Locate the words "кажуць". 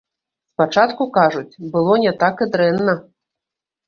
1.17-1.59